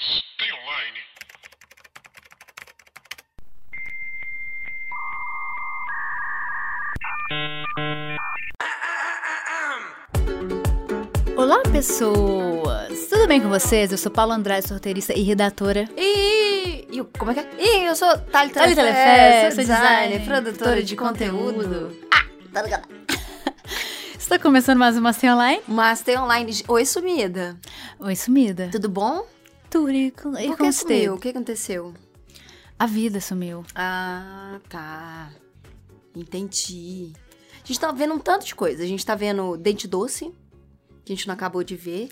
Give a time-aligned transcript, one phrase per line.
[0.00, 1.00] mas tem online.
[11.36, 13.06] Olá, pessoas!
[13.08, 13.92] Tudo bem com vocês?
[13.92, 15.88] Eu sou Paula Andrade, sorteirista e redatora.
[15.96, 17.48] E, e o- como é que é?
[17.58, 21.96] E eu sou Thalita Thalita Lefé, Lefé, sou designer, designer, produtora de conteúdo.
[22.12, 22.88] Ah, tá ligado?
[24.18, 25.62] Está começando mais uma Sem Online?
[25.66, 26.52] Mas tem online.
[26.52, 27.56] de- Oi, sumida.
[28.00, 28.68] Oi, sumida.
[28.70, 29.24] Tudo bom?
[29.70, 31.14] Tudo e e Por que sumiu?
[31.14, 31.94] O que aconteceu?
[32.78, 33.64] A vida sumiu.
[33.74, 35.30] Ah, tá.
[36.14, 37.12] Entendi.
[37.62, 38.82] A gente tá vendo um tanto de coisa.
[38.82, 40.32] A gente tá vendo Dente Doce,
[41.04, 42.08] que a gente não acabou de ver.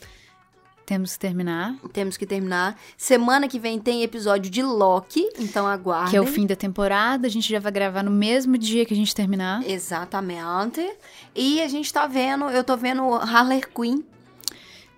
[0.85, 2.79] Temos que terminar, Temos que terminar.
[2.97, 6.11] Semana que vem tem episódio de Loki, então aguardem.
[6.11, 7.27] que é o fim da temporada.
[7.27, 9.69] A gente já vai gravar no mesmo dia que a gente terminar.
[9.69, 10.88] Exatamente.
[11.35, 14.05] E a gente tá vendo, eu tô vendo Harley Quinn,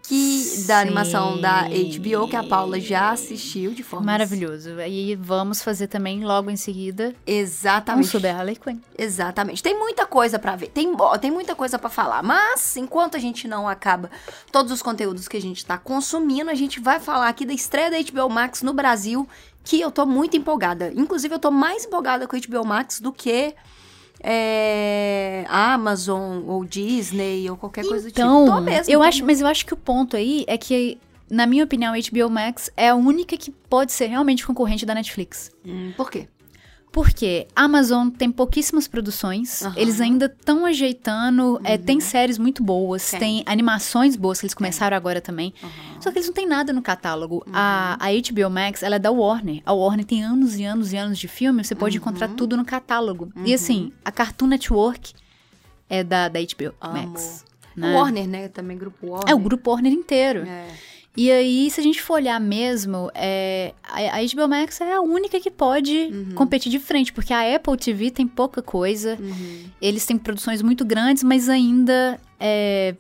[0.08, 4.80] que da animação da HBO, que a Paula já assistiu de forma Maravilhoso.
[4.80, 8.09] E vamos fazer também logo em seguida um Exatamente.
[8.09, 8.78] sobre a Harley Quinn.
[8.96, 9.62] Exatamente.
[9.62, 10.68] Tem muita coisa pra ver.
[10.68, 12.23] Tem, tem muita coisa pra falar.
[12.23, 14.10] Mas, enquanto a gente não acaba
[14.50, 17.90] todos os conteúdos que a gente tá consumindo, a gente vai falar aqui da estreia
[17.90, 19.28] da HBO Max no Brasil,
[19.62, 20.90] que eu tô muito empolgada.
[20.96, 23.54] Inclusive, eu tô mais empolgada com a HBO Max do que
[24.23, 28.21] é, Amazon ou Disney ou qualquer coisa do tipo.
[28.21, 30.99] Então, Tô mesmo, eu acho, mas eu acho que o ponto aí é que,
[31.30, 34.95] na minha opinião, a HBO Max é a única que pode ser realmente concorrente da
[34.95, 35.51] Netflix.
[35.65, 36.29] Hum, por quê?
[36.90, 39.74] Porque Amazon tem pouquíssimas produções, Aham.
[39.76, 43.20] eles ainda estão ajeitando, é, tem séries muito boas, Tem.
[43.20, 45.52] tem, animações boas que eles começaram agora também.
[46.00, 47.44] Só que eles não têm nada no catálogo.
[47.52, 49.62] A, a HBO Max, ela é da Warner.
[49.66, 52.64] A Warner tem anos e anos e anos de filme, você pode encontrar tudo no
[52.64, 53.30] catálogo.
[53.44, 55.12] E assim, a Cartoon Network
[55.88, 57.09] é da, da HBO Amo.
[57.09, 57.44] Max.
[57.76, 57.94] Né?
[57.94, 58.48] Warner, né?
[58.48, 59.30] Também grupo Warner.
[59.30, 60.40] É, o grupo Warner inteiro.
[60.40, 60.66] É.
[61.21, 65.00] E aí, se a gente for olhar mesmo, é, a, a HBO Max é a
[65.00, 66.34] única que pode Uhum.
[66.37, 69.65] competir de frente, porque a Apple TV tem pouca coisa, Uhum.
[69.83, 72.95] eles têm produções muito grandes, mas ainda é,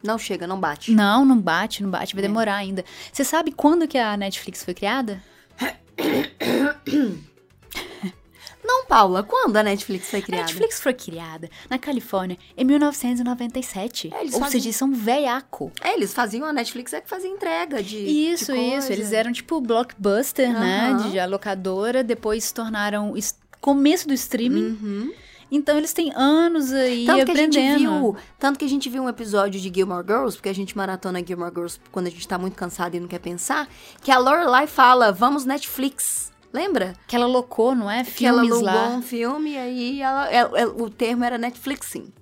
[0.00, 0.92] Não chega, não bate.
[0.92, 2.28] não, não bate, não bate, vai É.
[2.28, 2.84] demorar ainda.
[3.12, 5.20] Você sabe quando que a Netflix foi criada?
[8.66, 10.42] Não, Paula, quando a Netflix foi A criada?
[10.44, 14.10] Netflix foi criada na Califórnia em 1997.
[14.12, 15.70] É, eles Ou fazem- seja, são velhaco.
[15.80, 17.96] É, eles faziam, a Netflix é que fazia entrega de.
[17.96, 18.92] Isso, de isso.
[18.92, 20.90] Eles eram tipo blockbuster, né?
[20.90, 21.10] Aham.
[21.10, 23.14] De locadora, depois se tornaram
[23.60, 24.78] começo do streaming.
[24.82, 25.12] Uhum.
[25.50, 27.78] Então eles têm anos aí Tanto que, a gente aprendendo.
[28.00, 31.24] viu, tanto que a gente viu um episódio de Gilmore Girls, porque a gente maratona
[31.24, 33.68] Gilmore Girls quando a gente tá muito cansado e não quer pensar,
[34.02, 36.32] que a Lorelai fala, vamos Netflix.
[36.56, 36.94] Lembra?
[37.06, 38.02] Que ela locou, não é?
[38.02, 38.88] que ela Filmes alugou lá.
[38.96, 42.12] um filme e aí ela, ela- ela- o termo era Netflixing.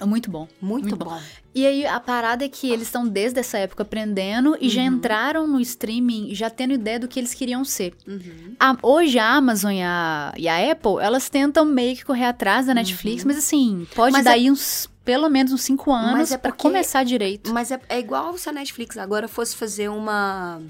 [0.00, 0.48] É Muito bom.
[0.60, 1.20] Muito, Muito bom.
[1.54, 4.70] E aí a parada é que eles estão desde essa época aprendendo e Uhum.
[4.70, 7.92] já entraram no streaming já tendo ideia do que eles queriam ser.
[8.08, 8.54] Uhum.
[8.58, 12.64] A- hoje a Amazon e a, e a Apple, elas tentam meio que correr atrás
[12.66, 14.18] da Netflix, mas assim, pode Uhum.
[14.18, 17.52] Mas dar é- aí uns, pelo menos uns cinco anos é pra porque- começar direito.
[17.52, 20.62] Mas é, é igual se a Netflix agora fosse fazer uma.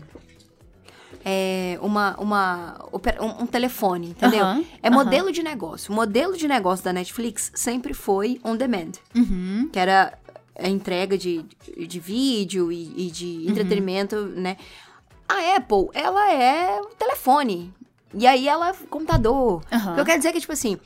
[1.25, 2.79] É, uma, uma,
[3.21, 4.45] um, um telefone, entendeu?
[4.45, 5.93] Aham, é modelo de negócio.
[5.93, 9.69] O modelo de negócio da Netflix sempre foi on demand, Uhum.
[9.73, 10.15] que era
[10.59, 11.45] a entrega de,
[11.87, 13.51] de vídeo e, e de Uhum.
[13.51, 14.57] entretenimento, né?
[15.29, 17.73] A Apple, ela é um telefone.
[18.15, 19.63] E aí ela é computador.
[19.95, 20.79] Que eu quero dizer é que, tipo assim,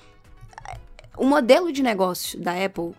[1.16, 2.92] o modelo de negócio da Apple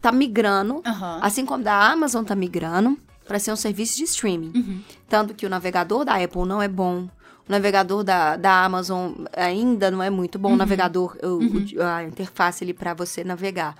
[0.00, 1.18] tá migrando Aham.
[1.22, 2.96] Assim como da Amazon tá migrando
[3.28, 4.50] para ser um serviço de streaming.
[4.54, 4.80] Uhum.
[5.08, 7.02] Tanto que o navegador da Apple não é bom.
[7.48, 10.52] O navegador da, da Amazon ainda não é muito bom.
[10.52, 13.76] O navegador, o- o- a interface ali para você navegar.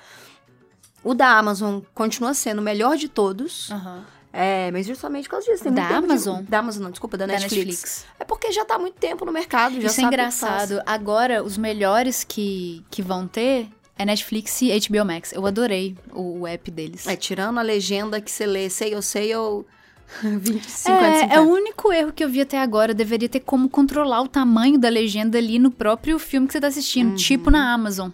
[1.03, 3.71] O da Amazon continua sendo o melhor de todos.
[3.71, 4.05] Aham.
[4.31, 5.65] É, mas justamente por causa disso.
[5.65, 6.45] Tem Da tempo de- Amazon?
[6.47, 7.57] da Amazon, não, desculpa, da, Da Netflix.
[7.67, 8.07] Netflix.
[8.21, 10.83] É porque já tá há muito tempo no mercado, já Isso é engraçado.
[10.85, 15.33] Agora, os melhores que, que vão ter é Netflix e HBO Max.
[15.33, 17.07] Eu adorei o, o app deles.
[17.07, 19.67] É, tirando a legenda que você lê, sei eu sei, eu...
[20.23, 21.35] 20, 50, é, 50.
[21.35, 22.95] é o único erro que eu vi até agora.
[22.95, 26.69] Deveria ter como controlar o tamanho da legenda ali no próprio filme que você tá
[26.69, 27.17] assistindo.
[27.17, 28.11] Tipo na Amazon.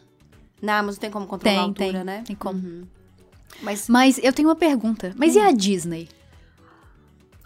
[0.61, 2.05] Na Amazon tem como controlar a Tem, altura, tem.
[2.05, 2.25] né?
[2.27, 2.59] Tem como.
[2.59, 2.85] Uhum.
[3.63, 5.13] Mas Mas eu tenho uma pergunta.
[5.17, 6.09] Mas e a Disney?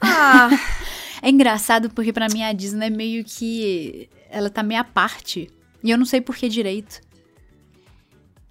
[0.01, 0.49] Ah,
[1.21, 4.09] É engraçado porque pra mim a Disney é meio que.
[4.31, 5.51] Ela tá meio à parte.
[5.83, 7.01] E eu não sei por que direito.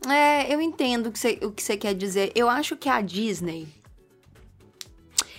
[0.06, 2.32] É, eu entendo o que, você, o que você quer dizer.
[2.36, 3.68] Eu acho que a Disney.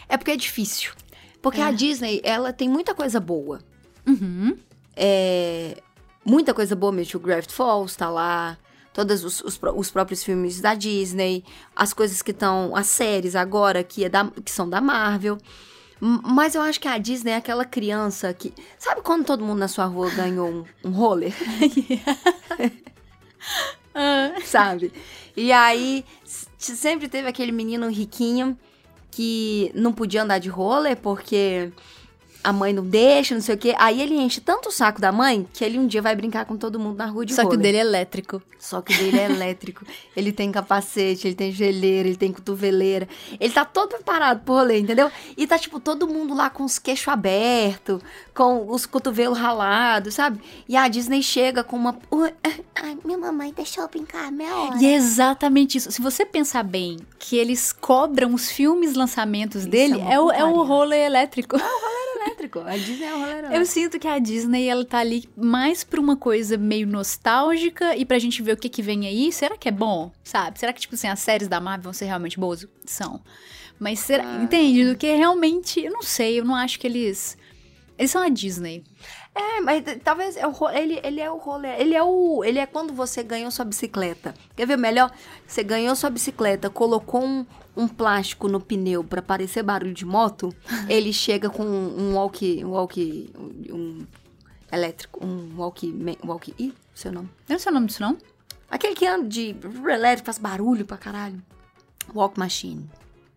[0.09, 0.93] É porque é difícil.
[1.41, 3.61] Porque a Disney, ela tem muita coisa boa.
[4.07, 4.59] Uhum.
[4.97, 5.81] É,
[6.25, 7.21] muita coisa boa mesmo.
[7.21, 8.59] O Gravity Falls tá lá.
[8.93, 11.45] Todos os, os, os próprios filmes da Disney.
[11.77, 12.75] As coisas que estão.
[12.75, 15.39] As séries agora que, é da, que são da Marvel.
[16.01, 18.53] Mas eu acho que a Disney é aquela criança que.
[18.79, 21.33] Sabe quando todo mundo na sua rua ganhou um, um roller?
[24.45, 24.93] Sabe?
[25.37, 28.59] E aí sempre teve aquele menino riquinho
[29.11, 31.73] que não podia andar de roller porque
[32.49, 33.75] a mãe não deixa, não sei o quê.
[33.79, 36.57] Aí ele enche tanto o saco da mãe que ele um dia vai brincar com
[36.57, 38.43] todo mundo na rua de Só que o dele é elétrico.
[38.59, 39.85] Só que o dele é elétrico.
[40.17, 43.07] ele tem capacete, ele tem geleira, ele tem cotoveleira.
[43.39, 45.13] Ele tá todo preparado pro rolê, entendeu?
[45.37, 48.01] E tá, tipo, todo mundo lá com os queixos abertos,
[48.35, 50.41] com os cotovelos ralados, sabe?
[50.67, 51.99] E a Disney chega com uma.
[52.75, 54.79] Ai, minha mamãe deixou eu brincar meia hora.
[54.81, 55.93] E é exatamente isso.
[55.93, 60.33] Se você pensar bem que eles cobram os filmes lançamentos Isso dele, é é, o,
[60.33, 61.59] é o roller elétrico.
[62.23, 62.61] Elétrico.
[62.61, 66.01] A Disney é um rolê Eu sinto que a Disney, ela tá ali mais pra
[66.01, 69.33] uma coisa meio nostálgica e pra gente ver o que que vem aí.
[69.33, 70.13] Será que é bom?
[70.23, 70.59] Sabe?
[70.59, 72.67] Será que, tipo assim, as séries da Marvel vão ser realmente boas?
[72.85, 73.21] São.
[73.79, 74.25] Mas será...
[74.25, 74.43] Ah.
[74.43, 74.85] Entende?
[74.85, 75.81] Do que realmente...
[75.81, 77.37] Eu não sei, eu não acho que eles...
[77.97, 78.85] Eles são a Disney.
[79.39, 81.81] É, mas talvez é o ele, ele é o rolê.
[81.81, 82.43] Ele é o.
[82.43, 84.35] Ele é quando você ganhou sua bicicleta.
[84.57, 85.13] Quer ver melhor?
[85.47, 87.47] Você ganhou sua bicicleta, colocou um,
[87.77, 90.53] um plástico no pneu pra parecer barulho de moto.
[90.91, 92.65] ele chega com um walkie.
[92.65, 93.33] Um walkie.
[93.39, 94.07] Um, um
[94.73, 95.25] elétrico.
[95.25, 95.95] Um walkie.
[96.25, 96.55] Walkie.
[96.59, 97.29] Ih, seu nome.
[97.49, 98.19] Eu não sei o nome disso, não?
[98.69, 99.55] Aquele que anda de
[99.89, 101.41] elétrico, faz barulho pra caralho.
[102.13, 102.91] Walk machine.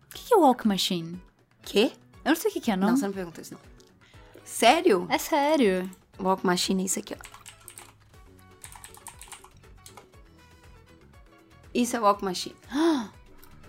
[0.09, 1.21] O que que é Walk Machine?
[1.62, 1.92] Quê?
[2.25, 2.89] Eu não sei o que que é, não.
[2.89, 3.70] Não, você não perguntou isso, não.
[4.43, 5.07] Sério?
[5.09, 5.89] É sério.
[6.19, 7.31] Walk machine é isso aqui, ó.
[11.73, 12.55] Isso é walk machine.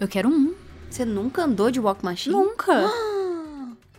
[0.01, 0.55] Eu quero um.
[0.91, 2.35] Você nunca andou de walk machine?
[2.35, 2.73] Nunca.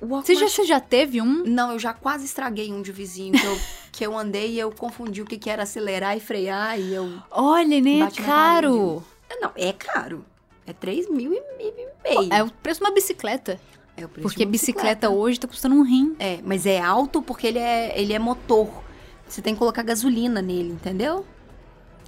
[0.01, 1.45] Walk Você já, machine- você já teve um?
[1.45, 3.57] Não, eu já quase estraguei um de vizinho que eu,
[3.93, 7.09] que eu andei e eu confundi o que, que era acelerar e frear e eu...
[7.31, 9.01] Olha, nem é caro.
[9.39, 10.25] Não, é caro.
[10.67, 11.89] É 3 mil e meio.
[12.33, 13.61] É o preço de uma bicicleta.
[13.95, 16.15] É Porque uma bicicleta hoje tá custando um rim.
[16.19, 18.83] É, mas é alto porque ele é, ele é motor.
[19.27, 21.25] Você tem que colocar gasolina nele, entendeu?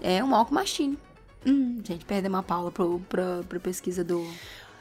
[0.02, 0.98] É um walk machine.
[1.46, 4.26] Hum, gente, perdemos a Paula pro, pra, pra pesquisa do...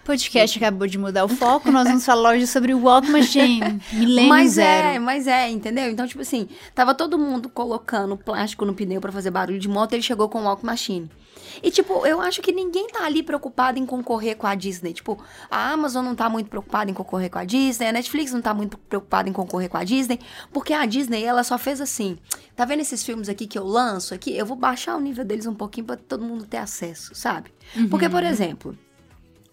[0.05, 1.73] O podcast acabou de mudar o foco.
[1.73, 3.81] Nós vamos falar hoje sobre o Walk Machine.
[3.91, 4.89] Milênio mas zero.
[4.89, 5.91] é, mas é, entendeu?
[5.91, 9.95] Então, tipo assim, tava todo mundo colocando plástico no pneu pra fazer barulho de moto,
[9.95, 11.11] ele chegou com o walk machine.
[11.63, 14.93] E, tipo, eu acho que ninguém tá ali preocupado em concorrer com a Disney.
[14.93, 15.19] Tipo,
[15.51, 18.53] a Amazon não tá muito preocupada em concorrer com a Disney, a Netflix não tá
[18.53, 20.21] muito preocupada em concorrer com a Disney,
[20.53, 22.19] porque a Disney, ela só fez assim,
[22.55, 24.37] tá vendo esses filmes aqui que eu lanço aqui?
[24.37, 27.51] Eu vou baixar o nível deles um pouquinho pra todo mundo ter acesso, sabe?
[27.89, 28.77] Porque, por exemplo,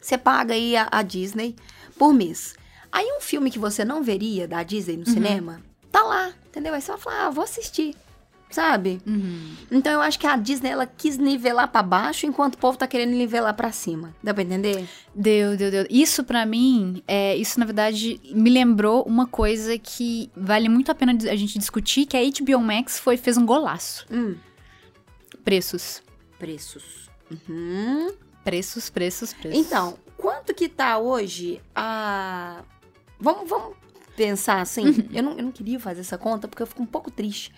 [0.02, 1.56] você paga aí a, a Disney
[1.98, 2.56] por mês.
[2.92, 5.62] Aí um filme que você não veria da Disney no cinema,
[5.92, 6.74] tá lá, entendeu?
[6.74, 7.96] Aí você vai falar, ah, vou assistir,
[8.50, 9.00] sabe?
[9.08, 9.56] Uhum.
[9.72, 12.86] Então eu acho que a Disney, ela quis nivelar pra baixo, enquanto o povo tá
[12.86, 14.14] querendo nivelar pra cima.
[14.22, 14.86] Dá pra entender?
[15.16, 15.86] Deu, deu, deu.
[15.90, 20.96] Isso pra mim, é, isso na verdade me lembrou uma coisa que vale muito a
[20.96, 24.06] pena a gente discutir, que a HBO Max foi, fez um golaço.
[24.12, 24.36] Hum.
[25.46, 26.04] Preços.
[26.38, 27.10] Preços.
[27.32, 28.12] Uhum.
[28.44, 29.60] Preços, preços, preços.
[29.60, 32.64] Então, quanto que tá hoje a...
[33.20, 33.78] Vamos, vamos
[34.16, 35.08] pensar assim, Uhum.
[35.14, 37.54] eu, não, eu não queria fazer essa conta, porque eu fico um pouco triste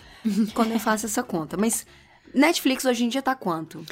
[0.53, 1.57] quando eu faço essa conta.
[1.57, 1.85] Mas
[2.33, 3.85] Netflix hoje em dia tá quanto?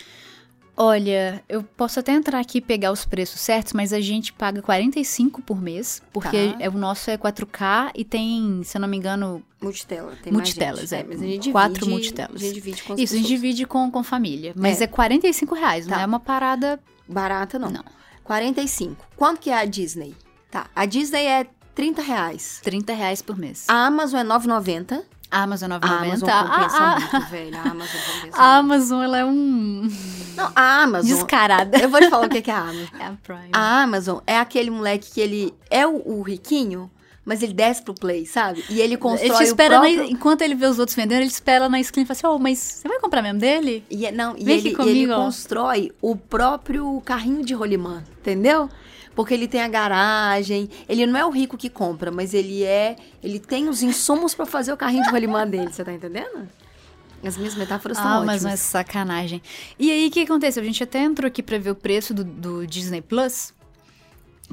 [0.83, 4.63] Olha, eu posso até entrar aqui e pegar os preços certos, mas a gente paga
[4.63, 6.57] 45 por mês, porque Tá.
[6.59, 10.47] é, o nosso é 4K e tem, se eu não me engano, Multitela, tem mais
[10.47, 10.93] multitelas, gente.
[10.95, 11.03] é.
[11.07, 12.41] mas a gente Quatro divide, multitelas.
[12.41, 13.27] A gente divide com Isso, a gente pessoas.
[13.27, 14.53] divide com, com família.
[14.55, 14.85] Mas É.
[14.85, 16.01] é, 45 reais, não Tá.
[16.01, 16.79] é uma parada.
[17.07, 17.69] Barata não.
[17.69, 17.85] Não.
[18.23, 19.05] 45.
[19.15, 20.15] Quanto que é a Disney?
[20.49, 21.45] Tá, a Disney é
[21.75, 22.59] 30 reais.
[22.63, 23.65] 30 reais por mês.
[23.67, 25.03] A Amazon é 9,90.
[25.31, 25.81] A Amazon 9,90.
[25.81, 27.57] A Amazon A- compensa a- muito, velho.
[27.57, 28.73] A Amazon compensa A muito.
[28.75, 29.91] Amazon, ela é um.
[30.35, 31.09] Não, a Amazon...
[31.15, 31.77] Descarada.
[31.79, 32.87] Eu vou te falar o que é a Amazon.
[32.99, 33.49] É a Prime.
[33.53, 36.89] A Amazon é aquele moleque que ele é o, o riquinho,
[37.23, 38.63] mas ele desce pro play, sabe?
[38.69, 40.11] E ele constrói ele te espera o na- próprio...
[40.11, 42.57] enquanto ele vê os outros vendendo, ele espera na esquina e fala assim: Ô, mas
[42.59, 43.85] você vai comprar mesmo dele?
[43.89, 45.15] E, é- não, e ele, aqui e ele comigo, ó.
[45.25, 48.69] constrói o próprio carrinho de rolimã, entendeu?
[49.15, 52.95] Porque ele tem a garagem, ele não é o rico que compra, mas ele é,
[53.21, 56.47] ele tem os insumos pra fazer o carrinho de rolimã dele, você tá entendendo?
[57.23, 58.35] As minhas metáforas estão Ah, ótimas.
[58.35, 59.41] mas não é sacanagem.
[59.77, 60.63] E aí, o que aconteceu?
[60.63, 63.53] A gente até entrou aqui pra ver o preço do, do Disney Plus.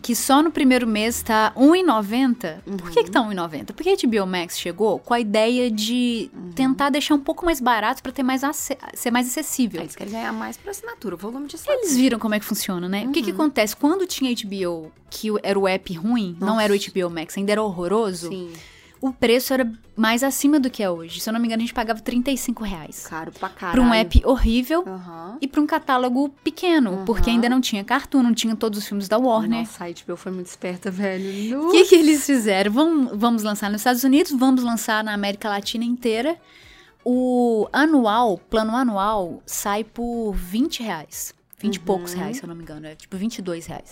[0.03, 2.61] Que só no primeiro mês tá R$1,90.
[2.79, 3.73] Por que, que tá R$1,90?
[3.73, 8.03] Porque a HBO Max chegou com a ideia de tentar deixar um pouco mais barato
[8.03, 8.43] pra ter mais
[8.95, 9.81] ser mais acessível.
[9.81, 11.85] Eles querem ganhar mais por assinatura, o volume de assinatura.
[11.85, 13.05] Eles viram como é que funciona, né?
[13.07, 13.77] O que que acontece?
[13.77, 17.63] Quando tinha HBO, que era o app ruim, não era o HBO Max, ainda era
[17.63, 18.53] horroroso, Sim.
[19.01, 21.21] O preço era mais acima do que é hoje.
[21.21, 23.07] Se eu não me engano, a gente pagava 35 reais.
[23.09, 23.81] Caro pra caralho.
[23.81, 25.39] Pra um app horrível Aham.
[25.41, 27.37] e pra um catálogo pequeno, porque Uhum.
[27.37, 29.61] ainda não tinha Cartoon, não tinha todos os filmes da Warner.
[29.61, 31.69] Nossa, a HBO foi muito esperta, velho.
[31.69, 32.73] O que, que eles fizeram?
[32.73, 36.37] Vamos, vamos lançar nos Estados Unidos, vamos lançar na América Latina inteira.
[37.05, 41.33] O anual, plano anual, sai por 20 reais.
[41.61, 42.87] 20 e poucos reais, se eu não me engano.
[42.87, 43.91] É tipo 22 reais.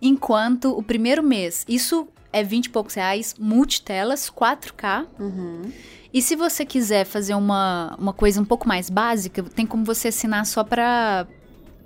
[0.00, 5.06] Enquanto o primeiro mês, isso é 20 e poucos reais, multitelas, 4K.
[5.18, 5.70] Uhum.
[6.12, 10.08] E se você quiser fazer uma, uma coisa um pouco mais básica, tem como você
[10.08, 11.26] assinar só pra,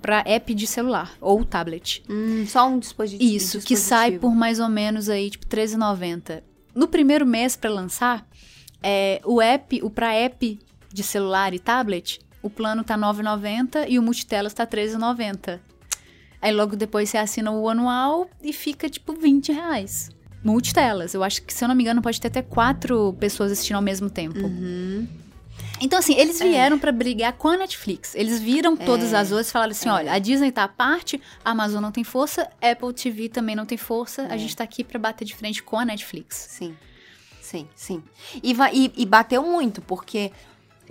[0.01, 2.03] pra app de celular ou tablet.
[2.09, 3.35] Hum, só um dispositivo.
[3.35, 6.43] Isso, que sai por mais ou menos aí, tipo, R$13,90.
[6.75, 8.27] No primeiro mês pra lançar,
[8.83, 10.59] é, o app, o pra app
[10.91, 15.59] de celular e tablet, o plano tá R$9,90 e o multitelas tá R$13,90.
[16.41, 20.09] Aí logo depois você assina o anual e fica, tipo, 20 reais.
[20.43, 21.13] Multitelas.
[21.13, 23.81] Eu acho que, se eu não me engano, pode ter até quatro pessoas assistindo ao
[23.81, 24.39] mesmo tempo.
[24.39, 25.07] Uhum.
[25.79, 28.15] Então, assim, eles vieram pra brigar com a Netflix.
[28.15, 31.51] Eles viram todas as outras e falaram assim: olha, a Disney tá à parte, a
[31.51, 34.97] Amazon não tem força, Apple TV também não tem força, a gente tá aqui pra
[34.99, 36.35] bater de frente com a Netflix.
[36.49, 36.75] Sim.
[37.41, 38.03] Sim, sim.
[38.43, 40.31] E, e, e bateu muito, porque,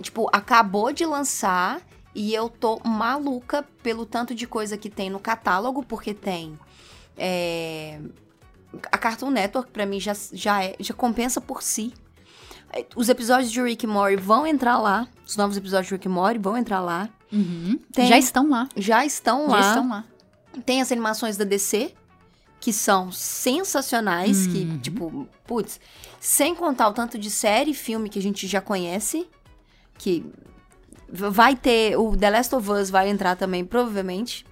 [0.01, 1.79] tipo, acabou de lançar
[2.15, 6.57] e eu tô maluca pelo tanto de coisa que tem no catálogo, porque tem.
[7.17, 7.99] é,
[8.91, 11.93] a Cartoon Network, pra mim, já, já, é- já compensa por si.
[12.95, 15.07] Os episódios de Rick e Morty vão entrar lá.
[15.25, 17.09] Os novos episódios de Rick e Morty vão entrar lá.
[17.93, 18.07] Tem.
[18.07, 18.67] Já estão lá.
[18.75, 19.61] Já estão lá.
[19.61, 20.05] Já estão lá.
[20.65, 21.93] Tem as animações da DC,
[22.59, 24.51] que são sensacionais, Uhum.
[24.53, 25.79] que, tipo, putz,
[26.19, 29.27] sem contar o tanto de série e filme que a gente já conhece,
[29.97, 30.25] que
[31.09, 34.45] vai ter, o The Last of Us vai entrar também, provavelmente.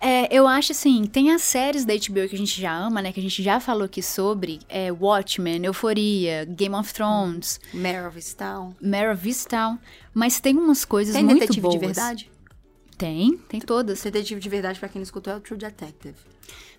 [0.00, 3.12] É, eu acho assim, tem as séries da HBO que a gente já ama, né?
[3.12, 4.60] Que a gente já falou aqui sobre.
[4.68, 8.74] É, Watchmen, Euphoria, Game of Thrones, Mare of Easttown.
[8.80, 9.78] Mare of Easttown.
[10.12, 11.74] Mas tem umas coisas Tem muito Detetive boas.
[11.74, 12.30] de Verdade?
[12.98, 14.02] Tem, tem todas.
[14.02, 16.14] Detetive de Verdade, pra quem não escutou, é o True Detective.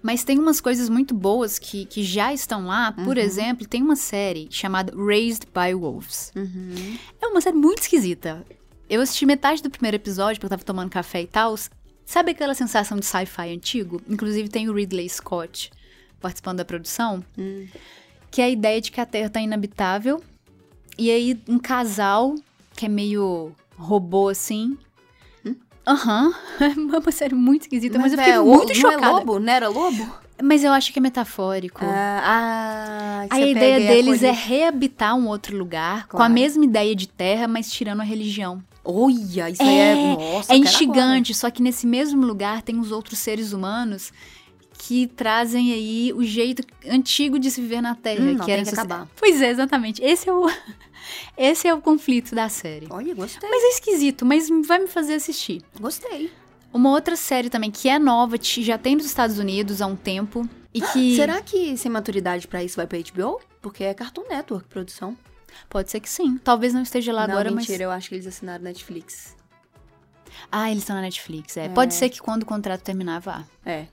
[0.01, 2.91] Mas tem umas coisas muito boas que, que já estão lá.
[2.91, 6.31] Por exemplo, tem uma série chamada Raised by Wolves.
[6.35, 6.97] Uhum.
[7.21, 8.45] É uma série muito esquisita.
[8.93, 11.55] Eu assisti metade do primeiro episódio, porque eu tava tomando café e tal.
[12.05, 13.99] Sabe aquela sensação de sci-fi antigo?
[14.07, 15.71] Inclusive tem o Ridley Scott
[16.21, 17.25] participando da produção.
[18.29, 20.23] Que é a ideia de que a Terra tá inabitável.
[20.95, 22.35] E aí um casal,
[22.75, 24.77] que é meio robô assim...
[25.87, 26.31] Aham,
[26.61, 29.05] é uma série muito esquisita, mas, eu fiquei é, muito não chocada.
[29.05, 29.39] é lobo?
[29.39, 30.22] Não era lobo?
[30.41, 31.81] Mas eu acho que é metafórico.
[31.83, 36.33] Ah, ah, a ideia deles é reabitar um outro lugar com a Claro.
[36.33, 38.63] mesma ideia de terra, mas tirando a religião.
[38.83, 39.95] Olha, isso aí é...
[39.95, 44.11] Nossa, é instigante, só que nesse mesmo lugar tem os outros seres humanos
[44.77, 48.19] que trazem aí o jeito antigo de se viver na Terra.
[48.21, 49.07] Hum, não, que era tem que acabar.
[49.15, 50.03] Pois é, exatamente.
[50.03, 50.49] Esse é o,
[51.37, 52.87] esse é o conflito da série.
[52.89, 53.49] Olha, gostei.
[53.49, 55.61] Mas é esquisito, mas vai me fazer assistir.
[55.79, 56.29] Gostei.
[56.73, 60.47] Uma outra série também que é nova, já tem nos Estados Unidos há um tempo.
[60.73, 61.15] E que.
[61.15, 63.39] Será que sem maturidade pra isso vai pra HBO?
[63.61, 65.15] Porque é Cartoon Network produção.
[65.69, 66.37] Pode ser que sim.
[66.43, 67.81] Talvez não esteja lá não, agora, mentira, mas.
[67.81, 69.35] eu acho que eles assinaram Netflix.
[70.51, 71.69] Ah, eles estão na Netflix, é.
[71.69, 73.43] Pode ser que quando o contrato terminar, vá.
[73.63, 73.85] É.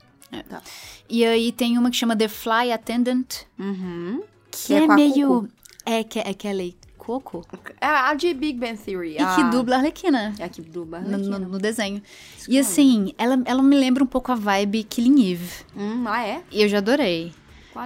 [1.09, 4.23] E aí tem uma que chama The Fly Attendant, Uhum.
[4.51, 5.49] que Que é é, meio.
[5.85, 6.80] É, que é Kelly
[7.19, 7.59] Coco.
[7.81, 9.17] É a de Big Bang Theory.
[9.19, 10.35] E que dubla a Arlequina.
[10.39, 11.01] É a que dubla.
[11.01, 12.03] No, no- no desenho.
[12.39, 15.51] Isso E eu assim, ela, ela me lembra um pouco a vibe Killing Eve.
[15.75, 16.43] Hum, ah, é?
[16.53, 17.33] E eu já adorei.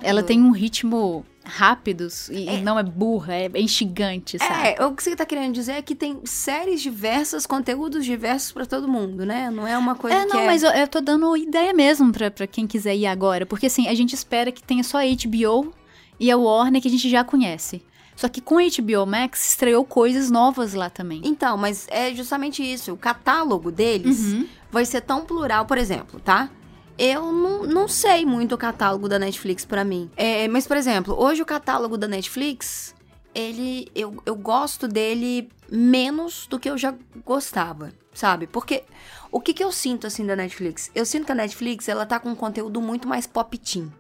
[0.03, 4.69] Ela tem um ritmo rápido e, e não é burra, é, é instigante, sabe?
[4.79, 8.65] É, o que você tá querendo dizer é que tem séries diversas, conteúdos diversos pra
[8.65, 9.51] todo mundo, né?
[9.51, 10.47] Não é uma coisa É, que não, é...
[10.47, 13.45] mas eu, eu tô dando ideia mesmo pra, pra quem quiser ir agora.
[13.45, 15.73] Porque assim, a gente espera que tenha só a HBO
[16.19, 17.83] e a Warner que a gente já conhece.
[18.17, 21.21] Só que com a HBO Max estreou coisas novas lá também.
[21.25, 22.93] Então, mas é justamente isso.
[22.93, 24.47] O catálogo deles Uhum.
[24.71, 26.49] vai ser tão plural, por exemplo, tá?
[26.97, 30.09] Eu não, não sei muito o catálogo da Netflix pra mim.
[30.17, 32.95] É, mas, por exemplo, hoje o catálogo da Netflix,
[33.35, 33.89] ele.
[33.97, 36.95] Eu, eu gosto dele menos do que eu já
[37.25, 38.47] gostava, sabe?
[38.47, 38.85] Porque
[39.33, 40.89] o que, que eu sinto assim da Netflix?
[40.95, 43.93] Eu sinto que a Netflix ela tá com um conteúdo muito mais pop teen.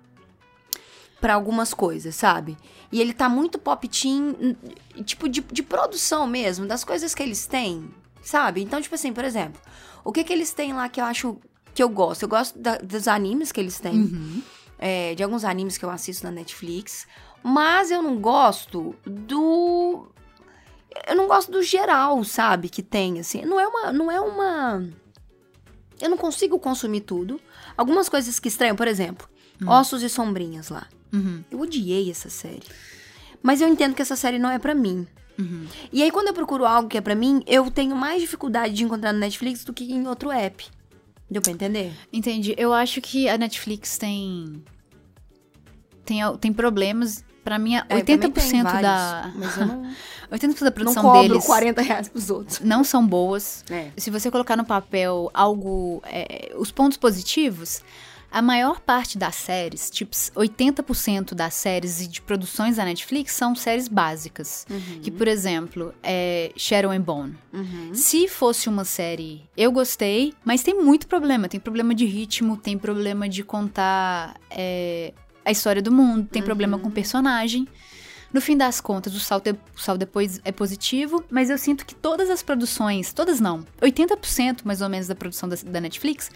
[1.24, 2.54] Pra algumas coisas, sabe?
[2.92, 4.56] E ele tá muito pop teen, n-
[5.04, 7.88] tipo, de, de produção mesmo, das coisas que eles têm,
[8.22, 8.60] sabe?
[8.62, 9.58] Então, tipo assim, por exemplo,
[10.04, 11.38] o que que eles têm lá que eu acho
[11.74, 12.24] que eu gosto?
[12.24, 14.42] Eu gosto da- dos animes que eles têm, Uhum.
[14.78, 17.06] é, de alguns animes que eu assisto na Netflix,
[17.42, 20.06] mas eu não gosto do.
[21.08, 22.68] Eu não gosto do geral, sabe?
[22.68, 23.40] Que tem, assim.
[23.46, 23.90] Não é uma.
[23.92, 24.86] Não é uma.
[25.98, 27.40] Eu não consigo consumir tudo.
[27.78, 29.26] Algumas coisas que estranham, por exemplo,
[29.66, 30.86] Ossos e Sombrinhas lá.
[31.12, 31.42] Uhum.
[31.50, 32.62] Eu odiei essa série.
[33.42, 35.06] Mas eu entendo que essa série não é pra mim.
[35.38, 35.66] Uhum.
[35.92, 38.84] E aí, quando eu procuro algo que é pra mim, eu tenho mais dificuldade de
[38.84, 40.64] encontrar no Netflix do que em outro app.
[41.30, 41.92] Deu pra entender?
[42.12, 42.54] Entendi.
[42.56, 44.62] Eu acho que a Netflix tem.
[46.04, 47.24] Tem, tem problemas.
[47.42, 48.70] Pra mim, É, eu também 80% tenho da.
[48.72, 49.82] vários, Mas eu não,
[50.32, 52.60] 80% da não produção cobro deles 40 reais pros outros.
[52.60, 53.62] não são boas.
[53.68, 53.90] É.
[53.98, 56.00] Se você colocar no papel algo.
[56.06, 57.82] é, os pontos positivos,
[58.34, 63.54] a maior parte das séries, tipo 80% das séries e de produções da Netflix são
[63.54, 64.66] séries básicas.
[65.00, 67.38] Que, por exemplo, é Shadow and Bone.
[67.52, 67.94] Uhum.
[67.94, 71.48] Se fosse uma série, eu gostei, mas tem muito problema.
[71.48, 75.12] Tem problema de ritmo, tem problema de contar é,
[75.44, 77.68] a história do mundo, tem problema com personagem.
[78.32, 81.86] No fim das contas, o salto, é- o saldo depois é positivo, mas eu sinto
[81.86, 86.32] que todas as produções, todas não, 80% mais ou menos da produção da, da Netflix,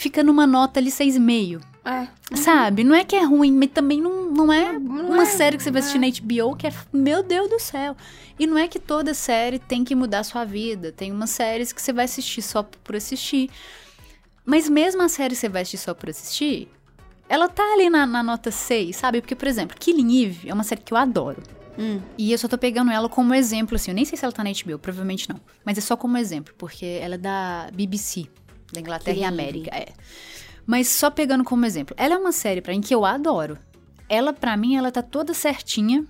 [0.00, 1.60] fica numa nota ali 6,5.
[1.84, 2.08] É.
[2.34, 2.82] Sabe?
[2.84, 5.62] Não é que é ruim, mas também não, não é Não uma é, série que
[5.62, 6.72] você vai não assistir na HBO que é.
[6.90, 7.94] Meu Deus do céu.
[8.38, 10.90] E não é que toda série tem que mudar a sua vida.
[10.90, 13.50] Tem umas séries que você vai assistir só por assistir.
[14.44, 16.68] Mas mesmo a série que você vai assistir só por assistir,
[17.28, 19.20] ela tá ali na, na nota 6, sabe?
[19.20, 21.42] Porque, por exemplo, Killing Eve é uma série que eu adoro.
[21.78, 22.00] Hum.
[22.16, 23.90] E eu só tô pegando ela como exemplo, assim.
[23.90, 25.38] Eu nem sei se ela tá na HBO, provavelmente não.
[25.62, 28.28] Mas é só como exemplo, porque ela é da BBC,
[28.72, 29.70] da Inglaterra e América.
[29.74, 29.88] É.
[30.66, 31.94] Mas só pegando como exemplo.
[31.98, 33.58] Ela é uma série pra mim que eu adoro.
[34.08, 36.04] Ela, pra mim, ela tá toda certinha.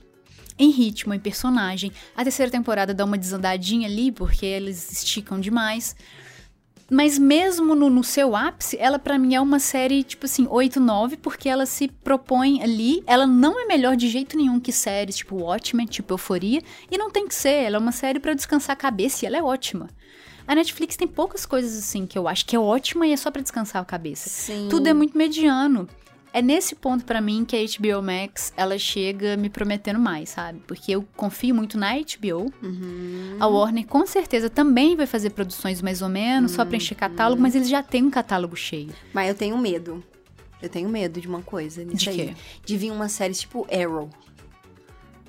[0.59, 1.91] Em ritmo, em personagem.
[2.15, 5.97] A terceira temporada dá uma desandadinha ali, porque eles esticam demais.
[6.91, 10.81] Mas mesmo no, no seu ápice, ela pra mim é uma série, tipo assim, 8,
[10.81, 13.03] 9, porque ela se propõe ali.
[13.07, 16.61] Ela não é melhor de jeito nenhum que séries tipo Watchmen, tipo Euforia.
[16.91, 19.37] E não tem que ser, ela é uma série pra descansar a cabeça e ela
[19.37, 19.89] é ótima.
[20.51, 23.31] A Netflix tem poucas coisas assim que eu acho que é ótima e é só
[23.31, 24.29] pra descansar a cabeça.
[24.29, 24.67] Sim.
[24.69, 25.89] Tudo é muito mediano.
[26.33, 30.61] É nesse ponto pra mim que a HBO Max ela chega me prometendo mais, sabe?
[30.67, 32.53] Porque eu confio muito na HBO.
[32.63, 33.37] Uhum.
[33.39, 37.41] A Warner com certeza também vai fazer produções mais ou menos, só pra encher catálogo,
[37.41, 38.91] mas eles já têm um catálogo cheio.
[39.13, 40.03] Mas eu tenho medo.
[40.61, 42.17] Eu tenho medo de uma coisa nisso De aí.
[42.17, 42.35] quê?
[42.65, 44.11] De vir uma série tipo Arrow.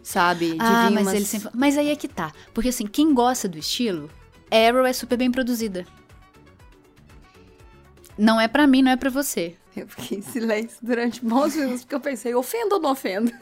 [0.03, 0.53] Sabe?
[0.53, 1.49] De Ah, vir mas umas- eles sempre...
[1.53, 2.31] Mas aí é que tá.
[2.55, 4.09] Porque assim, quem gosta do estilo,
[4.51, 5.85] Arrow é super bem produzida.
[8.18, 9.55] Não é pra mim, não é pra você.
[9.75, 13.31] Eu fiquei em silêncio durante bons minutos, porque eu pensei, ofendo ou não ofendo?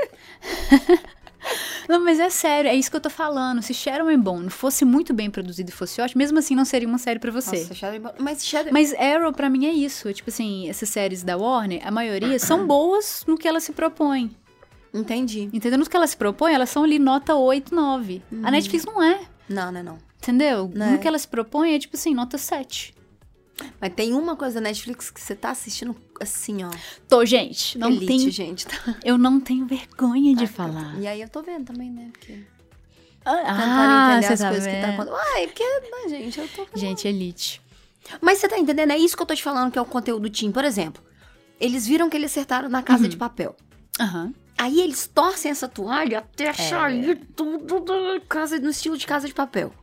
[1.87, 3.61] Não, mas é sério, é isso que eu tô falando.
[3.61, 6.87] Se Shadow and Bone fosse muito bem produzido e fosse ótimo, mesmo assim não seria
[6.87, 7.61] uma série pra você.
[7.61, 8.13] Nossa, Shadow...
[8.19, 8.71] Mas Shadow...
[8.71, 10.13] Mas Arrow, pra mim, é isso.
[10.13, 14.35] Tipo assim, essas séries da Warner, a maioria são boas no que ela se propõe.
[14.93, 15.49] Entendi.
[15.53, 15.79] Entendeu?
[15.79, 18.21] No que ela se propõe, elas são ali nota 8, 9.
[18.43, 19.21] A Netflix não é.
[19.47, 20.08] Não, não, não.
[20.29, 20.69] Entendeu?
[20.73, 20.91] Né?
[20.91, 22.93] No que ela se propõe é tipo assim, nota 7.
[23.81, 26.69] Mas tem uma coisa da Netflix que você tá assistindo assim, ó.
[27.09, 27.77] Tô, gente.
[27.77, 28.65] Não Elite, tem, gente.
[28.67, 28.95] Tá?
[29.03, 30.95] eu não tenho vergonha de Ah, falar.
[30.99, 32.09] E aí eu tô vendo também, né?
[32.13, 32.39] Porque
[33.25, 35.01] Ah, tentando entender as tá coisas que tá vendo.
[35.01, 35.19] acontecendo.
[35.35, 36.67] Ai, porque, né, gente, eu tô...
[36.77, 37.61] Gente, Elite.
[38.21, 38.91] Mas você tá entendendo?
[38.91, 40.51] É isso que eu tô te falando que é o conteúdo Team.
[40.53, 41.03] Por exemplo,
[41.59, 43.55] eles viram que eles acertaram na Casa de Papel.
[43.99, 44.33] Aham.
[44.57, 46.53] Aí eles torcem essa toalha até É.
[46.53, 49.73] sair tudo da casa, no estilo de Casa de Papel.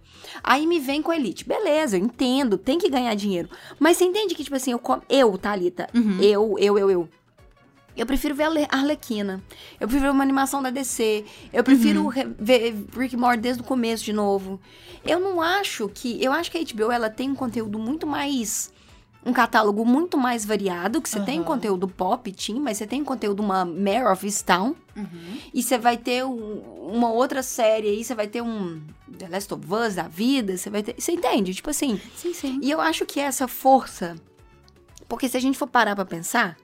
[0.42, 1.44] Aí me vem com a Elite.
[1.46, 3.48] Beleza, eu entendo, tem que ganhar dinheiro.
[3.78, 6.18] Mas você entende que, tipo assim, eu, eu Thalita, Uhum.
[6.20, 7.08] eu, eu, eu, eu.
[7.96, 9.42] Eu prefiro ver a Le- Arlequina.
[9.80, 11.24] Eu prefiro ver uma animação da DC.
[11.50, 12.34] Eu prefiro Uhum.
[12.38, 14.60] ver Rick and Morty desde o começo de novo.
[15.02, 16.22] Eu não acho que...
[16.22, 18.70] Eu acho que a HBO, ela tem um conteúdo muito mais...
[19.26, 21.02] Um catálogo muito mais variado.
[21.02, 21.46] Que você tem Aham.
[21.46, 24.76] conteúdo pop, teen, mas você tem conteúdo uma Mare of Easttown.
[24.96, 25.38] Uhum.
[25.52, 26.60] E você vai ter um-
[26.94, 28.80] uma outra série aí, você vai ter um
[29.18, 30.94] The Last of Us da vida, você vai ter.
[30.98, 31.52] Você entende?
[31.52, 32.00] Tipo assim.
[32.14, 32.60] Sim, sim.
[32.62, 34.14] E eu acho que essa força.
[35.08, 36.56] Porque se a gente for parar pra pensar,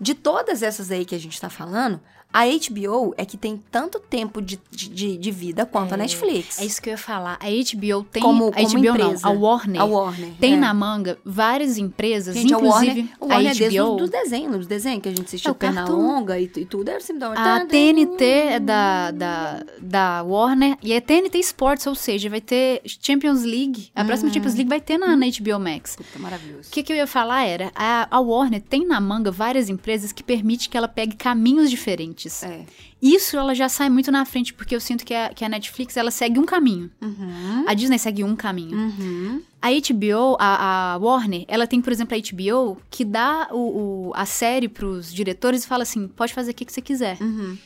[0.00, 2.00] de todas essas aí que a gente tá falando,
[2.32, 6.58] a HBO é que tem tanto tempo de, de, de- vida quanto a Netflix.
[6.60, 7.38] É isso que eu ia falar.
[7.40, 8.22] A HBO tem.
[8.22, 9.22] Como- a como HBO empresa.
[9.22, 9.80] não, a Warner.
[9.80, 10.32] A Warner.
[10.40, 10.56] Tem é.
[10.56, 13.90] na manga várias empresas, Gente, inclusive a Warner, a Warner a é desde HBO.
[13.92, 15.96] os dos desenhos, dos desenhos que a gente assistiu, É, Perna cartoon.
[15.96, 16.88] Longa e, e tudo.
[16.88, 21.94] Era sempre da A TNT é da, da, da Warner e a TNT Sports, ou
[21.94, 23.90] seja, vai ter Champions League.
[23.94, 25.96] A próxima Champions League vai ter na, na HBO Max.
[25.96, 26.68] Puta, maravilhoso.
[26.68, 30.12] O que, que eu ia falar era, a, a Warner tem na manga várias empresas
[30.12, 32.19] que permite que ela pegue caminhos diferentes.
[32.46, 32.64] É.
[33.00, 35.96] Isso ela já sai muito na frente, porque eu sinto que a, que a Netflix,
[35.96, 36.90] ela segue um caminho.
[37.00, 37.64] Uhum.
[37.66, 38.76] A Disney segue um caminho.
[38.76, 39.42] Uhum.
[39.62, 44.12] A HBO, a, a Warner, ela tem, por exemplo, a HBO, que dá o, o-
[44.14, 47.16] a série pros diretores e fala assim, pode fazer o que, que você quiser.
[47.20, 47.56] Uhum.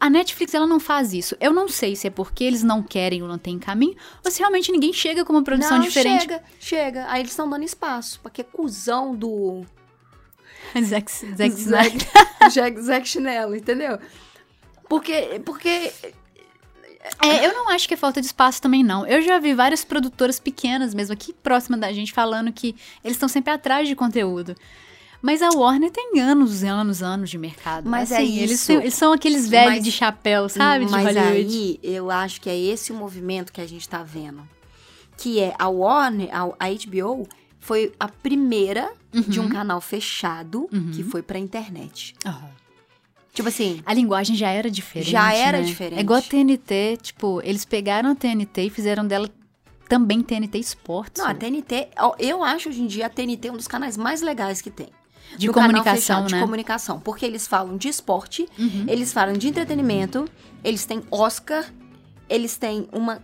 [0.00, 1.34] A Netflix, ela não faz isso.
[1.40, 4.38] Eu não sei se é porque eles não querem ou não têm caminho, ou se
[4.40, 6.22] realmente ninguém chega com uma produção Não, diferente.
[6.22, 7.06] chega, chega.
[7.08, 8.20] Aí eles estão dando espaço.
[8.22, 9.64] Porque é cuzão do
[10.84, 12.08] Zack, Zack Snyder.
[12.50, 13.98] Zack, Zack, Chinelo, entendeu?
[14.88, 15.92] Porque, porque
[17.22, 19.06] É, eu não acho que é falta de espaço também, não.
[19.06, 23.28] Eu já vi várias produtoras pequenas mesmo aqui próxima da gente falando que eles estão
[23.28, 24.54] sempre atrás de conteúdo.
[25.20, 27.88] Mas a Warner tem anos e anos, anos de mercado.
[27.88, 28.66] Mas é assim, eles, isso.
[28.66, 30.84] têm- eles são aqueles velhos Mas- de chapéu, sabe?
[30.84, 31.26] De Mas Hollywood.
[31.54, 34.46] aí, eu acho que é esse o movimento que a gente tá vendo.
[35.16, 37.26] Que é a Warner, a, a HBO,
[37.64, 39.46] foi a primeira de Uhum.
[39.46, 42.14] um canal fechado que foi pra internet.
[42.26, 42.50] Aham.
[43.32, 45.10] Tipo assim, A linguagem já era diferente.
[45.10, 45.64] Já era né?
[45.64, 45.98] diferente.
[45.98, 49.28] É igual a TNT, tipo, eles pegaram a TNT e fizeram dela
[49.88, 51.22] também TNT Sports.
[51.22, 54.60] não, a TNT, eu acho hoje em dia a TNT um dos canais mais legais
[54.60, 54.88] que tem.
[55.38, 56.38] de do canal comunicação, fechado, né?
[56.38, 57.00] De comunicação.
[57.00, 58.84] Porque eles falam de esporte, Uhum.
[58.86, 60.28] eles falam de entretenimento,
[60.62, 61.64] eles têm Oscar,
[62.28, 63.20] eles têm uma.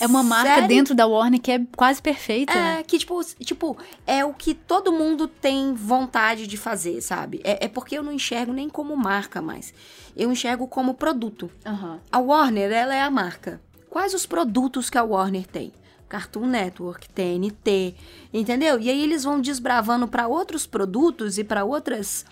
[0.00, 2.52] É uma marca série dentro da Warner que é quase perfeita.
[2.52, 7.40] É, que tipo, tipo, é o que todo mundo tem vontade de fazer, sabe?
[7.44, 9.74] É, é porque eu não enxergo nem como marca mais.
[10.16, 11.50] Eu enxergo como produto.
[11.64, 12.00] Aham.
[12.10, 13.60] A Warner, ela é a marca.
[13.90, 15.72] Quais os produtos que a Warner tem?
[16.08, 17.94] Cartoon Network, TNT,
[18.32, 18.78] entendeu?
[18.78, 22.24] E aí eles vão desbravando para outros produtos e para outras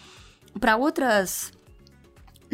[0.61, 1.53] para outras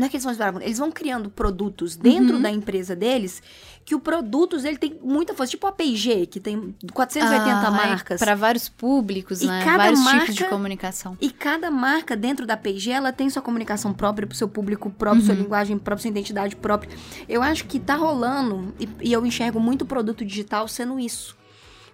[0.00, 2.42] não é que eles vão desbravando, eles vão criando produtos dentro Uhum.
[2.42, 3.42] da empresa deles
[3.84, 8.20] que o produtos ele tem muita força, tipo a P&G, que tem 480 Ah, marcas.
[8.20, 9.64] Para vários públicos, E né?
[9.64, 11.16] cada Vários tipos de marca- comunicação.
[11.20, 15.24] E cada marca dentro da P&G, ela tem sua comunicação própria pro seu público próprio,
[15.24, 16.90] sua linguagem própria, sua identidade própria.
[17.28, 21.36] Eu acho que tá rolando, e, e eu enxergo muito produto digital sendo isso.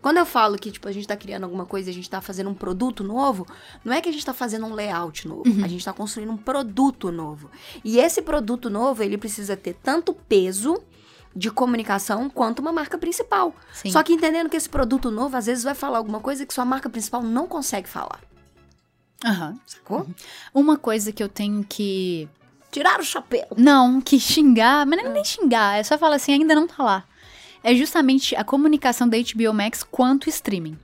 [0.00, 2.20] Quando eu falo que, tipo, a gente tá criando alguma coisa e a gente tá
[2.20, 3.46] fazendo um produto novo,
[3.84, 6.36] não é que a gente tá fazendo um layout novo, a gente tá construindo um
[6.36, 7.50] produto novo.
[7.84, 10.80] E esse produto novo, ele precisa ter tanto peso
[11.34, 13.54] de comunicação quanto uma marca principal.
[13.72, 13.90] Sim.
[13.90, 16.64] Só que entendendo que esse produto novo, às vezes, vai falar alguma coisa que sua
[16.64, 18.20] marca principal não consegue falar.
[19.24, 19.58] Aham.
[19.66, 20.06] Sacou?
[20.54, 22.28] Uma coisa que eu tenho que.
[22.70, 23.46] Tirar o chapéu.
[23.56, 26.82] Não, que xingar, mas não é nem xingar, é só falar assim, ainda não tá
[26.82, 27.04] lá.
[27.66, 30.78] É justamente a comunicação da HBO Max quanto streaming.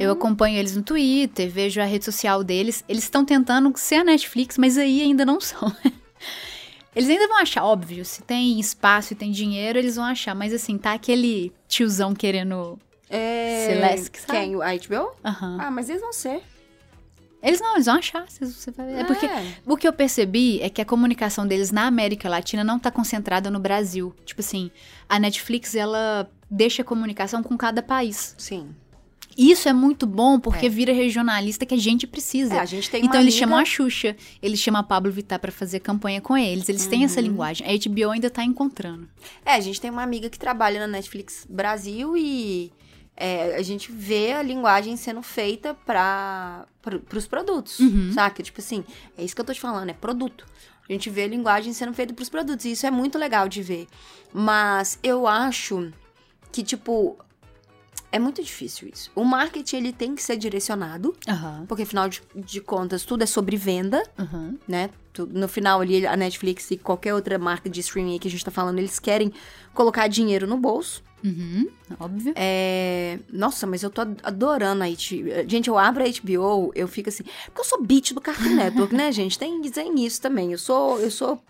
[0.00, 2.84] Eu acompanho eles no Twitter, vejo a rede social deles.
[2.88, 5.72] Eles estão tentando ser a Netflix, mas aí ainda não são.
[6.92, 10.34] Eles ainda vão achar, óbvio, se tem espaço e tem dinheiro, eles vão achar.
[10.34, 12.76] Mas assim, tá aquele tiozão querendo.
[13.08, 13.68] É...
[13.68, 14.40] Celeste, sabe?
[14.40, 14.54] Quem?
[14.56, 15.12] A HBO?
[15.24, 15.58] Aham.
[15.60, 16.42] Ah, mas eles vão ser.
[17.46, 18.26] Eles não, eles vão achar.
[18.28, 19.00] Você, vai...
[19.00, 19.54] É porque É.
[19.64, 23.50] o que eu percebi é que a comunicação deles na América Latina não tá concentrada
[23.50, 24.14] no Brasil.
[24.24, 24.70] Tipo assim,
[25.08, 28.34] a Netflix, ela deixa a comunicação com cada país.
[28.36, 28.70] Sim.
[29.38, 30.68] Isso é muito bom porque É.
[30.68, 32.54] vira regionalista que a gente precisa.
[32.54, 35.38] É, a gente tem então eles amiga- chamam a Xuxa, eles chamam a Pablo Vittar
[35.38, 36.68] pra fazer campanha com eles.
[36.70, 37.04] Eles têm Uhum.
[37.04, 37.66] essa linguagem.
[37.66, 39.06] A HBO ainda tá encontrando.
[39.44, 42.72] É, a gente tem uma amiga que trabalha na Netflix Brasil e
[43.16, 46.66] é, a gente vê a linguagem sendo feita para
[47.14, 48.12] os produtos, Uhum.
[48.12, 48.42] saca?
[48.42, 48.84] Tipo assim,
[49.16, 50.46] é isso que eu tô te falando, é produto.
[50.88, 53.60] A gente vê a linguagem sendo feita pros produtos e isso é muito legal de
[53.62, 53.86] ver.
[54.32, 55.90] Mas eu acho
[56.52, 57.16] que, tipo,
[58.12, 59.10] é muito difícil isso.
[59.14, 61.64] O marketing, ele tem que ser direcionado, Aham.
[61.66, 64.02] porque afinal de, de contas, tudo é sobre venda.
[64.18, 64.54] Aham.
[64.68, 64.90] né?
[65.30, 68.50] No final ali, a Netflix e qualquer outra marca de streaming que a gente tá
[68.50, 69.32] falando, eles querem
[69.74, 71.02] colocar dinheiro no bolso.
[71.24, 71.68] Uhum.
[71.98, 72.32] Óbvio.
[72.36, 73.18] É...
[73.32, 75.48] Nossa, mas eu tô ad- adorando a HBO.
[75.48, 77.24] Gente, eu abro a HBO, eu fico assim...
[77.46, 79.38] Porque eu sou beat do Cartoon Network, né, gente?
[79.38, 80.52] Tem, tem isso também.
[80.52, 81.00] Eu sou...
[81.00, 81.40] Eu sou...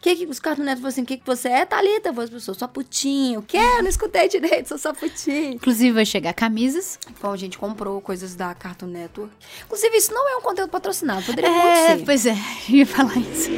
[0.00, 1.02] Que que os Cartoon Network falam assim?
[1.02, 2.14] O que que você é, Thalita?
[2.32, 3.40] Eu sou só putinho.
[3.40, 3.56] O quê?
[3.58, 5.54] Eu não escutei direito, sou só putinho.
[5.54, 6.98] Inclusive vai chegar camisas.
[7.20, 9.32] Bom, a gente comprou coisas da Cartoon Network.
[9.64, 11.24] Inclusive, isso não é um conteúdo patrocinado.
[11.24, 12.04] Poderia É, ser.
[12.04, 12.36] pois é,
[12.70, 13.50] eu ia falar isso.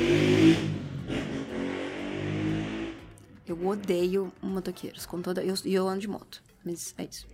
[3.49, 5.43] Eu odeio motoqueiros, com toda.
[5.43, 6.43] E eu, eu ando de moto.
[6.65, 7.27] Mas é isso.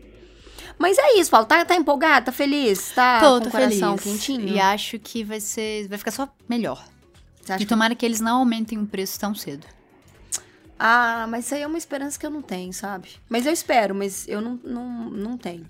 [0.78, 1.46] Mas é isso, Paulo.
[1.46, 2.26] Tá, tá empolgado?
[2.26, 2.92] Tá feliz?
[2.92, 4.20] Tá tô, com tô o coração feliz.
[4.20, 4.48] quentinho?
[4.48, 5.88] E acho que vai ser.
[5.88, 6.84] Vai ficar só melhor.
[7.42, 9.66] Você E tomara que eles não aumentem o preço tão cedo.
[10.78, 13.08] Ah, mas isso aí é uma esperança que eu não tenho, sabe?
[13.28, 15.68] Mas eu espero, mas eu não, não, não tenho.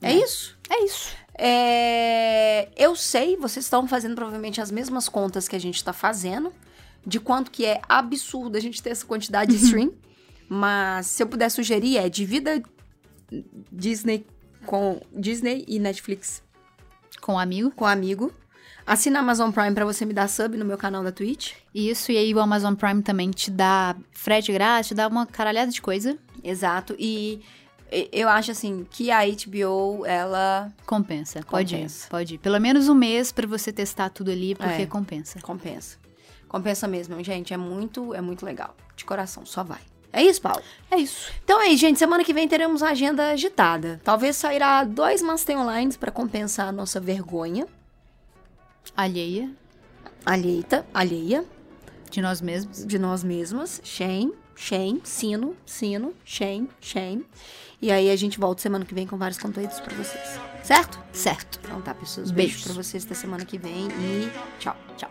[0.00, 0.56] É, isso?
[0.70, 1.12] É isso.
[1.34, 6.52] É, eu sei, vocês estão fazendo provavelmente as mesmas contas que a gente tá fazendo,
[7.08, 9.92] de quanto que é absurdo a gente ter essa quantidade de stream.
[10.48, 12.62] Mas se eu puder sugerir, é divida
[13.72, 14.26] Disney
[14.66, 16.42] com Disney e Netflix
[17.20, 17.70] Com amigo.
[17.70, 18.32] com amigo.
[18.86, 21.52] Assina a Amazon Prime pra você me dar sub no meu canal da Twitch.
[21.74, 25.70] Isso, e aí o Amazon Prime também te dá frete grátis, te dá uma caralhada
[25.70, 26.16] de coisa.
[26.42, 26.96] Exato.
[26.98, 27.40] E
[28.10, 31.42] eu acho assim que a HBO, ela Compensa.
[31.42, 32.06] Pode Compensa.
[32.06, 32.10] ir.
[32.10, 32.38] Pode ir.
[32.38, 34.86] Pelo menos um mês pra você testar tudo ali, porque É.
[34.86, 35.38] compensa.
[35.42, 35.98] compensa.
[36.48, 37.52] Compensa mesmo, gente.
[37.52, 38.74] É muito, é muito legal.
[38.96, 39.80] De coração, só vai.
[40.12, 40.62] É isso, Paulo?
[40.90, 41.30] É isso.
[41.44, 41.98] Então é isso, gente.
[41.98, 44.00] Semana que vem teremos a agenda agitada.
[44.02, 47.66] Talvez sairá dois Master Online pra compensar a nossa vergonha
[48.96, 49.50] Alheia.
[50.24, 51.44] alheita, alheia.
[52.10, 52.86] De nós mesmos.
[52.86, 53.82] De nós mesmos.
[53.84, 57.26] Shame, shame, sino, sino, shame, shame.
[57.80, 60.40] E aí a gente volta semana que vem com vários conteúdos pra vocês.
[60.64, 60.98] Certo?
[61.12, 61.60] Certo.
[61.62, 62.30] Então tá, pessoas.
[62.30, 62.54] Beijos.
[62.62, 65.10] Beijo pra vocês até semana que vem e tchau, tchau.